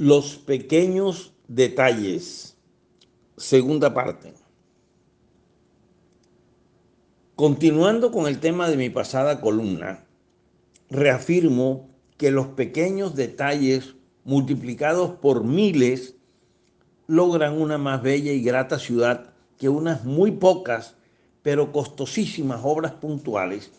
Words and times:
Los 0.00 0.36
pequeños 0.36 1.34
detalles. 1.48 2.56
Segunda 3.36 3.94
parte. 3.94 4.32
Continuando 7.34 8.12
con 8.12 8.28
el 8.28 8.38
tema 8.38 8.70
de 8.70 8.76
mi 8.76 8.90
pasada 8.90 9.40
columna, 9.40 10.04
reafirmo 10.88 11.90
que 12.16 12.30
los 12.30 12.46
pequeños 12.46 13.16
detalles 13.16 13.96
multiplicados 14.22 15.16
por 15.16 15.42
miles 15.42 16.14
logran 17.08 17.60
una 17.60 17.76
más 17.76 18.00
bella 18.00 18.30
y 18.30 18.40
grata 18.40 18.78
ciudad 18.78 19.34
que 19.56 19.68
unas 19.68 20.04
muy 20.04 20.30
pocas 20.30 20.94
pero 21.42 21.72
costosísimas 21.72 22.60
obras 22.62 22.92
puntuales 22.92 23.72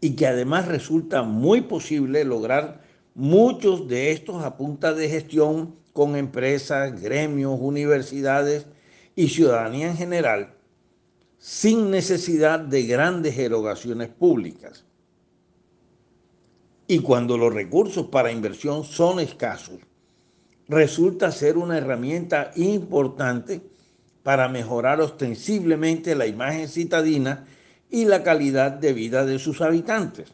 y 0.00 0.14
que 0.14 0.28
además 0.28 0.68
resulta 0.68 1.24
muy 1.24 1.62
posible 1.62 2.24
lograr 2.24 2.88
Muchos 3.14 3.88
de 3.88 4.12
estos 4.12 4.44
a 4.44 4.56
punta 4.56 4.94
de 4.94 5.08
gestión 5.08 5.74
con 5.92 6.16
empresas, 6.16 7.00
gremios, 7.00 7.58
universidades 7.60 8.66
y 9.16 9.28
ciudadanía 9.28 9.88
en 9.88 9.96
general, 9.96 10.54
sin 11.38 11.90
necesidad 11.90 12.60
de 12.60 12.84
grandes 12.84 13.36
erogaciones 13.36 14.08
públicas. 14.08 14.84
Y 16.86 17.00
cuando 17.00 17.36
los 17.36 17.52
recursos 17.52 18.06
para 18.06 18.32
inversión 18.32 18.84
son 18.84 19.20
escasos, 19.20 19.78
resulta 20.68 21.32
ser 21.32 21.56
una 21.56 21.78
herramienta 21.78 22.52
importante 22.56 23.60
para 24.22 24.48
mejorar 24.48 25.00
ostensiblemente 25.00 26.14
la 26.14 26.26
imagen 26.26 26.68
citadina 26.68 27.46
y 27.90 28.04
la 28.04 28.22
calidad 28.22 28.72
de 28.72 28.92
vida 28.92 29.24
de 29.24 29.38
sus 29.38 29.60
habitantes. 29.60 30.32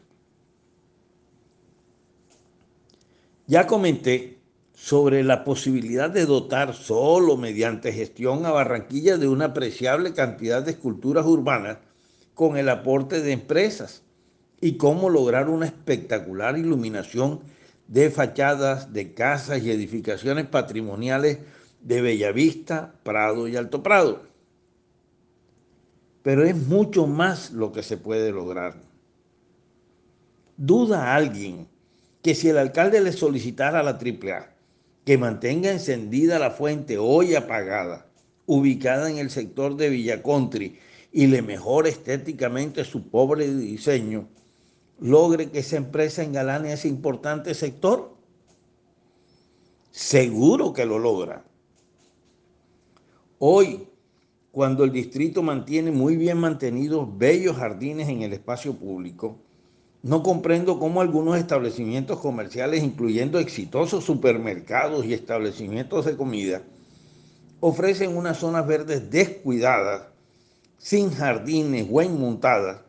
Ya 3.47 3.65
comenté 3.65 4.39
sobre 4.73 5.23
la 5.23 5.45
posibilidad 5.45 6.09
de 6.09 6.25
dotar 6.25 6.73
solo 6.73 7.37
mediante 7.37 7.93
gestión 7.93 8.45
a 8.45 8.51
Barranquilla 8.51 9.17
de 9.17 9.29
una 9.29 9.45
apreciable 9.45 10.13
cantidad 10.13 10.61
de 10.61 10.71
esculturas 10.71 11.25
urbanas 11.25 11.77
con 12.33 12.57
el 12.57 12.67
aporte 12.67 13.21
de 13.21 13.31
empresas 13.31 14.03
y 14.59 14.73
cómo 14.73 15.09
lograr 15.09 15.49
una 15.49 15.65
espectacular 15.65 16.57
iluminación 16.57 17.39
de 17.87 18.11
fachadas 18.11 18.91
de 18.91 19.13
casas 19.13 19.63
y 19.63 19.71
edificaciones 19.71 20.45
patrimoniales 20.47 21.39
de 21.81 22.01
Bellavista, 22.01 22.95
Prado 23.03 23.47
y 23.47 23.55
Alto 23.55 23.81
Prado. 23.81 24.23
Pero 26.21 26.43
es 26.43 26.55
mucho 26.55 27.07
más 27.07 27.51
lo 27.51 27.71
que 27.71 27.81
se 27.81 27.95
puede 27.95 28.33
lograr. 28.33 28.75
¿Duda 30.57 31.15
alguien 31.15 31.67
que 32.27 32.35
si 32.35 32.49
el 32.49 32.57
alcalde 32.57 32.99
le 32.99 33.13
solicitara 33.13 33.79
a 33.79 33.83
la 33.83 33.91
AAA 33.91 34.53
que 35.05 35.17
mantenga 35.17 35.71
encendida 35.71 36.37
la 36.39 36.51
fuente 36.51 36.97
hoy 36.97 37.35
apagada, 37.35 38.11
ubicada 38.45 39.09
en 39.09 39.17
el 39.17 39.29
sector 39.29 39.77
de 39.77 39.89
Villa 39.89 40.21
Country, 40.21 40.77
y 41.13 41.27
le 41.27 41.41
mejore 41.41 41.89
estéticamente 41.89 42.83
su 42.83 43.07
pobre 43.07 43.49
diseño, 43.55 44.27
logre 44.99 45.51
que 45.51 45.59
esa 45.59 45.77
empresa 45.77 46.21
engalane 46.21 46.73
ese 46.73 46.89
importante 46.89 47.53
sector? 47.53 48.17
Seguro 49.91 50.73
que 50.73 50.85
lo 50.85 50.99
logra. 50.99 51.45
Hoy, 53.39 53.87
cuando 54.51 54.83
el 54.83 54.91
distrito 54.91 55.41
mantiene 55.43 55.91
muy 55.91 56.17
bien 56.17 56.39
mantenidos 56.39 57.07
bellos 57.17 57.55
jardines 57.55 58.09
en 58.09 58.21
el 58.21 58.33
espacio 58.33 58.73
público, 58.73 59.39
no 60.03 60.23
comprendo 60.23 60.79
cómo 60.79 61.01
algunos 61.01 61.37
establecimientos 61.37 62.19
comerciales, 62.19 62.83
incluyendo 62.83 63.39
exitosos 63.39 64.03
supermercados 64.03 65.05
y 65.05 65.13
establecimientos 65.13 66.05
de 66.05 66.15
comida, 66.15 66.61
ofrecen 67.59 68.15
unas 68.15 68.37
zonas 68.37 68.67
verdes 68.67 69.09
descuidadas, 69.09 70.03
sin 70.77 71.11
jardines 71.11 71.89
buen 71.89 72.19
montadas, 72.19 72.81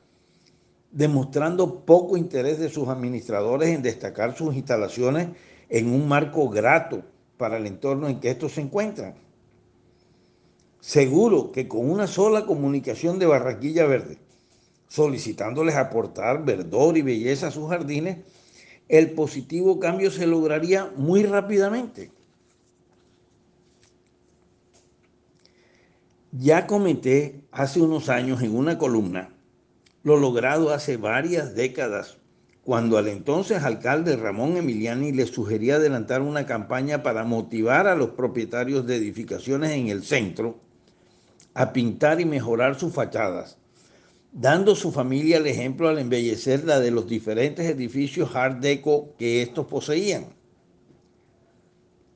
demostrando 0.91 1.85
poco 1.85 2.17
interés 2.17 2.59
de 2.59 2.69
sus 2.69 2.89
administradores 2.89 3.71
en 3.71 3.83
destacar 3.83 4.37
sus 4.37 4.55
instalaciones 4.55 5.29
en 5.69 5.93
un 5.93 6.09
marco 6.09 6.49
grato 6.49 7.03
para 7.37 7.57
el 7.57 7.67
entorno 7.67 8.09
en 8.09 8.21
que 8.21 8.31
estos 8.31 8.53
se 8.53 8.61
encuentran. 8.61 9.15
Seguro 10.81 11.53
que 11.53 11.69
con 11.69 11.91
una 11.91 12.07
sola 12.07 12.47
comunicación 12.47 13.19
de 13.19 13.27
Barranquilla 13.27 13.87
Verde, 13.87 14.19
solicitándoles 14.89 15.77
aportar 15.77 16.45
verdor 16.45 16.97
y 16.97 17.03
belleza 17.03 17.49
a 17.49 17.51
sus 17.51 17.69
jardines, 17.69 18.19
el 18.89 19.13
positivo 19.13 19.79
cambio 19.79 20.11
se 20.11 20.27
lograría 20.27 20.91
muy 20.97 21.23
rápidamente. 21.23 22.11
Ya 26.33 26.67
comenté 26.67 27.41
hace 27.53 27.81
unos 27.81 28.09
años 28.09 28.43
en 28.43 28.57
una 28.57 28.79
columna 28.79 29.31
lo 30.09 30.17
logrado 30.17 30.73
hace 30.73 30.97
varias 30.97 31.55
décadas 31.55 32.17
cuando 32.65 32.99
al 32.99 33.09
entonces 33.09 33.63
alcalde 33.63 34.17
Ramón 34.17 34.57
Emiliani 34.57 35.13
le 35.13 35.27
sugería 35.27 35.77
adelantar 35.77 36.23
una 36.23 36.47
campaña 36.47 37.03
para 37.03 37.25
motivar 37.25 37.87
a 37.87 37.95
los 37.95 38.11
propietarios 38.11 38.87
de 38.87 38.97
edificaciones 38.97 39.73
en 39.73 39.89
el 39.89 40.03
centro 40.03 40.61
a 41.53 41.73
pintar 41.73 42.21
y 42.21 42.25
mejorar 42.25 42.79
sus 42.79 42.95
fachadas 42.95 43.59
dando 44.33 44.75
su 44.75 44.93
familia 44.93 45.39
el 45.39 45.47
ejemplo 45.47 45.89
al 45.89 45.99
embellecer 45.99 46.65
la 46.65 46.81
de 46.81 46.91
los 46.91 47.09
diferentes 47.09 47.67
edificios 47.67 48.35
Art 48.35 48.61
Deco 48.61 49.15
que 49.19 49.43
estos 49.43 49.67
poseían. 49.67 50.27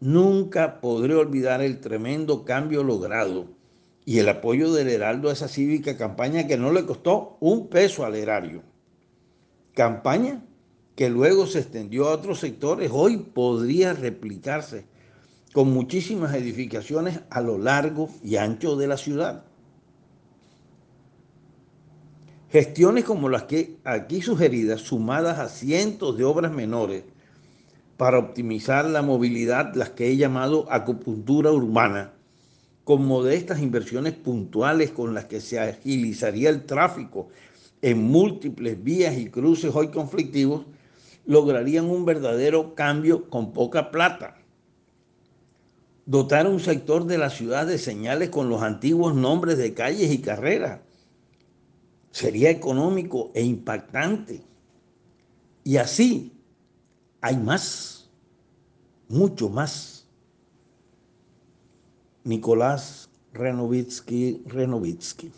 Nunca 0.00 0.80
podré 0.80 1.14
olvidar 1.14 1.62
el 1.62 1.80
tremendo 1.80 2.44
cambio 2.44 2.82
logrado 2.82 3.46
y 4.04 4.18
el 4.18 4.28
apoyo 4.28 4.72
del 4.72 4.88
Heraldo 4.88 5.30
a 5.30 5.32
esa 5.32 5.48
cívica 5.48 5.96
campaña 5.96 6.46
que 6.46 6.56
no 6.56 6.72
le 6.72 6.84
costó 6.84 7.36
un 7.40 7.68
peso 7.68 8.04
al 8.04 8.16
erario. 8.16 8.62
Campaña 9.74 10.44
que 10.96 11.08
luego 11.08 11.46
se 11.46 11.60
extendió 11.60 12.08
a 12.08 12.12
otros 12.12 12.40
sectores, 12.40 12.90
hoy 12.92 13.16
podría 13.16 13.94
replicarse 13.94 14.84
con 15.52 15.72
muchísimas 15.72 16.34
edificaciones 16.34 17.20
a 17.30 17.40
lo 17.40 17.58
largo 17.58 18.10
y 18.22 18.36
ancho 18.36 18.76
de 18.76 18.86
la 18.86 18.96
ciudad. 18.96 19.44
Gestiones 22.52 23.04
como 23.04 23.30
las 23.30 23.44
que 23.44 23.78
aquí 23.82 24.20
sugeridas, 24.20 24.82
sumadas 24.82 25.38
a 25.38 25.48
cientos 25.48 26.18
de 26.18 26.24
obras 26.24 26.52
menores 26.52 27.02
para 27.96 28.18
optimizar 28.18 28.84
la 28.84 29.00
movilidad, 29.00 29.74
las 29.74 29.88
que 29.88 30.08
he 30.08 30.18
llamado 30.18 30.70
acupuntura 30.70 31.50
urbana, 31.50 32.12
con 32.84 33.06
modestas 33.06 33.62
inversiones 33.62 34.12
puntuales 34.12 34.90
con 34.90 35.14
las 35.14 35.24
que 35.24 35.40
se 35.40 35.60
agilizaría 35.60 36.50
el 36.50 36.66
tráfico 36.66 37.28
en 37.80 38.02
múltiples 38.02 38.84
vías 38.84 39.16
y 39.16 39.30
cruces 39.30 39.74
hoy 39.74 39.88
conflictivos, 39.88 40.66
lograrían 41.24 41.88
un 41.88 42.04
verdadero 42.04 42.74
cambio 42.74 43.30
con 43.30 43.54
poca 43.54 43.90
plata. 43.90 44.36
Dotar 46.04 46.46
un 46.46 46.60
sector 46.60 47.06
de 47.06 47.16
la 47.16 47.30
ciudad 47.30 47.66
de 47.66 47.78
señales 47.78 48.28
con 48.28 48.50
los 48.50 48.60
antiguos 48.60 49.14
nombres 49.14 49.56
de 49.56 49.72
calles 49.72 50.12
y 50.12 50.18
carreras 50.18 50.80
sería 52.12 52.50
económico 52.50 53.32
e 53.34 53.42
impactante. 53.42 54.42
Y 55.64 55.78
así 55.78 56.32
hay 57.20 57.36
más, 57.36 58.08
mucho 59.08 59.48
más. 59.48 60.06
Nicolás 62.24 63.08
Renovitsky, 63.32 64.42
Renovitsky. 64.46 65.32